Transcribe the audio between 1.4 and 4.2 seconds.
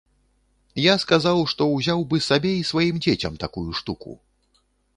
што ўзяў бы сабе і сваім дзецям такую штуку.